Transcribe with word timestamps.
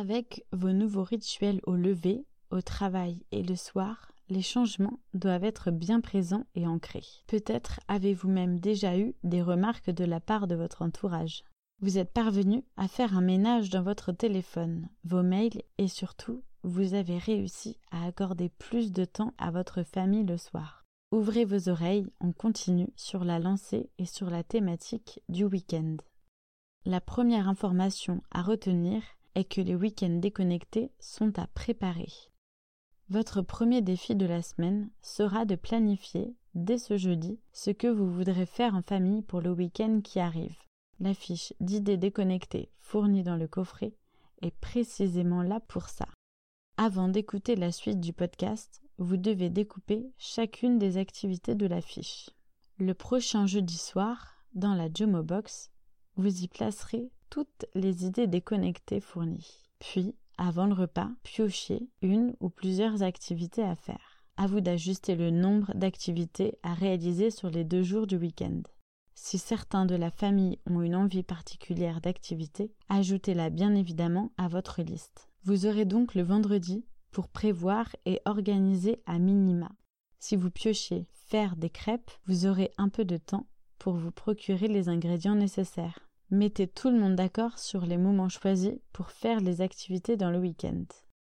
Avec 0.00 0.46
vos 0.50 0.72
nouveaux 0.72 1.04
rituels 1.04 1.60
au 1.64 1.74
lever, 1.74 2.24
au 2.50 2.62
travail 2.62 3.22
et 3.32 3.42
le 3.42 3.54
soir, 3.54 4.12
les 4.30 4.40
changements 4.40 4.98
doivent 5.12 5.44
être 5.44 5.70
bien 5.70 6.00
présents 6.00 6.46
et 6.54 6.66
ancrés. 6.66 7.04
Peut-être 7.26 7.80
avez-vous 7.86 8.30
même 8.30 8.60
déjà 8.60 8.96
eu 8.96 9.14
des 9.24 9.42
remarques 9.42 9.90
de 9.90 10.06
la 10.06 10.18
part 10.18 10.46
de 10.46 10.54
votre 10.54 10.80
entourage. 10.80 11.44
Vous 11.82 11.98
êtes 11.98 12.14
parvenu 12.14 12.64
à 12.78 12.88
faire 12.88 13.14
un 13.14 13.20
ménage 13.20 13.68
dans 13.68 13.82
votre 13.82 14.10
téléphone, 14.10 14.88
vos 15.04 15.22
mails 15.22 15.60
et 15.76 15.88
surtout, 15.88 16.42
vous 16.62 16.94
avez 16.94 17.18
réussi 17.18 17.76
à 17.90 18.06
accorder 18.06 18.48
plus 18.48 18.92
de 18.92 19.04
temps 19.04 19.34
à 19.36 19.50
votre 19.50 19.82
famille 19.82 20.24
le 20.24 20.38
soir. 20.38 20.86
Ouvrez 21.12 21.44
vos 21.44 21.68
oreilles 21.68 22.10
en 22.20 22.32
continu 22.32 22.88
sur 22.96 23.22
la 23.22 23.38
lancée 23.38 23.90
et 23.98 24.06
sur 24.06 24.30
la 24.30 24.44
thématique 24.44 25.20
du 25.28 25.44
week-end. 25.44 25.98
La 26.86 27.02
première 27.02 27.50
information 27.50 28.22
à 28.30 28.40
retenir 28.40 29.02
est 29.34 29.44
que 29.44 29.60
les 29.60 29.74
week-ends 29.74 30.18
déconnectés 30.18 30.90
sont 30.98 31.38
à 31.38 31.46
préparer. 31.48 32.08
Votre 33.08 33.42
premier 33.42 33.82
défi 33.82 34.14
de 34.14 34.26
la 34.26 34.42
semaine 34.42 34.90
sera 35.02 35.44
de 35.44 35.56
planifier, 35.56 36.34
dès 36.54 36.78
ce 36.78 36.96
jeudi, 36.96 37.40
ce 37.52 37.70
que 37.70 37.88
vous 37.88 38.10
voudrez 38.10 38.46
faire 38.46 38.74
en 38.74 38.82
famille 38.82 39.22
pour 39.22 39.40
le 39.40 39.50
week-end 39.50 40.00
qui 40.02 40.20
arrive. 40.20 40.56
La 41.00 41.14
fiche 41.14 41.52
d'idées 41.60 41.96
déconnectées 41.96 42.70
fournie 42.78 43.22
dans 43.22 43.36
le 43.36 43.48
coffret 43.48 43.94
est 44.42 44.54
précisément 44.60 45.42
là 45.42 45.60
pour 45.60 45.88
ça. 45.88 46.06
Avant 46.76 47.08
d'écouter 47.08 47.56
la 47.56 47.72
suite 47.72 48.00
du 48.00 48.12
podcast, 48.12 48.80
vous 48.98 49.16
devez 49.16 49.50
découper 49.50 50.12
chacune 50.18 50.78
des 50.78 50.96
activités 50.96 51.54
de 51.54 51.66
la 51.66 51.80
fiche. 51.80 52.30
Le 52.78 52.94
prochain 52.94 53.46
jeudi 53.46 53.76
soir, 53.76 54.36
dans 54.54 54.74
la 54.74 54.88
Jomo 54.92 55.22
Box, 55.22 55.70
vous 56.16 56.42
y 56.42 56.48
placerez 56.48 57.10
toutes 57.30 57.66
les 57.74 58.04
idées 58.04 58.26
déconnectées 58.26 59.00
fournies. 59.00 59.62
Puis, 59.78 60.14
avant 60.36 60.66
le 60.66 60.74
repas, 60.74 61.10
piochez 61.22 61.88
une 62.02 62.34
ou 62.40 62.50
plusieurs 62.50 63.02
activités 63.02 63.62
à 63.62 63.74
faire. 63.76 64.24
À 64.36 64.46
vous 64.46 64.60
d'ajuster 64.60 65.14
le 65.14 65.30
nombre 65.30 65.72
d'activités 65.74 66.58
à 66.62 66.74
réaliser 66.74 67.30
sur 67.30 67.50
les 67.50 67.64
deux 67.64 67.82
jours 67.82 68.06
du 68.06 68.16
week-end. 68.16 68.62
Si 69.14 69.38
certains 69.38 69.84
de 69.84 69.94
la 69.94 70.10
famille 70.10 70.58
ont 70.66 70.80
une 70.80 70.96
envie 70.96 71.22
particulière 71.22 72.00
d'activité, 72.00 72.72
ajoutez-la 72.88 73.50
bien 73.50 73.74
évidemment 73.74 74.32
à 74.38 74.48
votre 74.48 74.82
liste. 74.82 75.28
Vous 75.44 75.66
aurez 75.66 75.84
donc 75.84 76.14
le 76.14 76.22
vendredi 76.22 76.86
pour 77.10 77.28
prévoir 77.28 77.94
et 78.06 78.20
organiser 78.24 79.02
à 79.06 79.18
minima. 79.18 79.70
Si 80.18 80.36
vous 80.36 80.50
piochez 80.50 81.06
faire 81.12 81.56
des 81.56 81.70
crêpes, 81.70 82.10
vous 82.26 82.46
aurez 82.46 82.70
un 82.78 82.88
peu 82.88 83.04
de 83.04 83.18
temps 83.18 83.46
pour 83.78 83.94
vous 83.94 84.10
procurer 84.10 84.68
les 84.68 84.88
ingrédients 84.88 85.34
nécessaires. 85.34 86.09
Mettez 86.32 86.68
tout 86.68 86.90
le 86.90 86.98
monde 86.98 87.16
d'accord 87.16 87.58
sur 87.58 87.84
les 87.84 87.96
moments 87.96 88.28
choisis 88.28 88.74
pour 88.92 89.10
faire 89.10 89.40
les 89.40 89.62
activités 89.62 90.16
dans 90.16 90.30
le 90.30 90.38
week-end. 90.38 90.84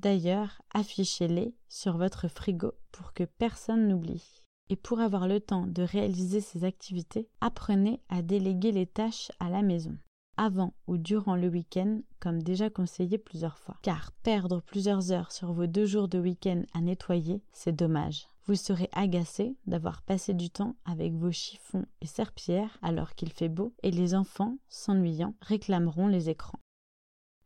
D'ailleurs, 0.00 0.62
affichez-les 0.74 1.54
sur 1.68 1.96
votre 1.96 2.26
frigo 2.26 2.72
pour 2.90 3.12
que 3.12 3.22
personne 3.22 3.86
n'oublie. 3.86 4.42
Et 4.68 4.74
pour 4.74 4.98
avoir 4.98 5.28
le 5.28 5.40
temps 5.40 5.66
de 5.66 5.82
réaliser 5.82 6.40
ces 6.40 6.64
activités, 6.64 7.28
apprenez 7.40 8.00
à 8.08 8.22
déléguer 8.22 8.72
les 8.72 8.86
tâches 8.86 9.30
à 9.38 9.48
la 9.48 9.62
maison, 9.62 9.96
avant 10.36 10.74
ou 10.88 10.96
durant 10.96 11.36
le 11.36 11.48
week-end, 11.48 12.00
comme 12.18 12.42
déjà 12.42 12.68
conseillé 12.68 13.16
plusieurs 13.16 13.58
fois. 13.58 13.76
Car 13.82 14.10
perdre 14.24 14.60
plusieurs 14.60 15.12
heures 15.12 15.30
sur 15.30 15.52
vos 15.52 15.66
deux 15.68 15.86
jours 15.86 16.08
de 16.08 16.18
week-end 16.18 16.62
à 16.74 16.80
nettoyer, 16.80 17.42
c'est 17.52 17.76
dommage. 17.76 18.26
Vous 18.50 18.56
serez 18.56 18.88
agacé 18.90 19.54
d'avoir 19.68 20.02
passé 20.02 20.34
du 20.34 20.50
temps 20.50 20.74
avec 20.84 21.12
vos 21.12 21.30
chiffons 21.30 21.86
et 22.00 22.06
serpillères 22.06 22.80
alors 22.82 23.14
qu'il 23.14 23.32
fait 23.32 23.48
beau 23.48 23.72
et 23.84 23.92
les 23.92 24.12
enfants, 24.16 24.58
s'ennuyant, 24.68 25.36
réclameront 25.40 26.08
les 26.08 26.30
écrans. 26.30 26.58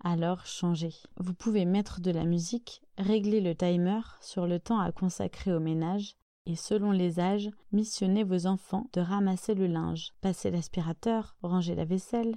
Alors 0.02 0.46
changez. 0.46 0.94
Vous 1.18 1.34
pouvez 1.34 1.66
mettre 1.66 2.00
de 2.00 2.10
la 2.10 2.24
musique, 2.24 2.80
régler 2.96 3.42
le 3.42 3.54
timer 3.54 4.00
sur 4.22 4.46
le 4.46 4.58
temps 4.58 4.80
à 4.80 4.92
consacrer 4.92 5.52
au 5.52 5.60
ménage 5.60 6.16
et 6.46 6.56
selon 6.56 6.90
les 6.90 7.20
âges, 7.20 7.50
missionnez 7.70 8.24
vos 8.24 8.46
enfants 8.46 8.88
de 8.94 9.02
ramasser 9.02 9.54
le 9.54 9.66
linge, 9.66 10.14
passer 10.22 10.50
l'aspirateur, 10.50 11.36
ranger 11.42 11.74
la 11.74 11.84
vaisselle. 11.84 12.34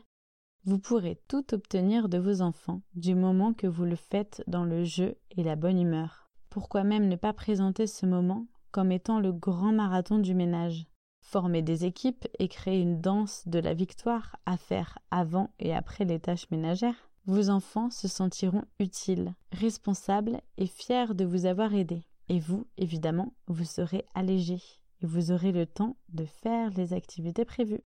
Vous 0.66 0.78
pourrez 0.78 1.22
tout 1.30 1.53
obtenir 1.53 2.09
de 2.09 2.18
vos 2.18 2.42
enfants 2.42 2.81
du 2.96 3.16
moment 3.16 3.53
que 3.53 3.68
vous 3.68 3.86
le 3.86 3.96
faites 3.96 4.44
dans 4.46 4.66
le 4.66 4.84
jeu 4.84 5.16
et 5.38 5.44
la 5.44 5.56
bonne 5.56 5.80
humeur. 5.80 6.28
Pourquoi 6.50 6.84
même 6.84 7.08
ne 7.08 7.16
pas 7.16 7.31
présenter 7.31 7.88
ce 7.88 8.06
moment 8.06 8.46
comme 8.72 8.92
étant 8.92 9.20
le 9.20 9.32
grand 9.32 9.72
marathon 9.72 10.18
du 10.20 10.34
ménage. 10.34 10.88
Former 11.22 11.62
des 11.62 11.86
équipes 11.86 12.26
et 12.40 12.48
créer 12.48 12.80
une 12.80 13.02
danse 13.02 13.48
de 13.48 13.60
la 13.60 13.74
victoire 13.74 14.38
à 14.46 14.58
faire 14.58 14.98
avant 15.12 15.52
et 15.60 15.76
après 15.76 16.06
les 16.06 16.20
tâches 16.20 16.50
ménagères. 16.52 17.10
Vos 17.26 17.50
enfants 17.50 17.90
se 17.90 18.08
sentiront 18.08 18.64
utiles, 18.80 19.34
responsables 19.52 20.40
et 20.58 20.68
fiers 20.68 21.14
de 21.14 21.26
vous 21.26 21.46
avoir 21.46 21.74
aidé. 21.74 22.04
Et 22.30 22.40
vous, 22.40 22.68
évidemment, 22.78 23.34
vous 23.48 23.66
serez 23.66 24.06
allégé 24.16 24.62
et 25.02 25.06
vous 25.06 25.32
aurez 25.32 25.52
le 25.52 25.66
temps 25.66 25.98
de 26.10 26.26
faire 26.26 26.70
les 26.72 26.94
activités 26.94 27.46
prévues. 27.46 27.84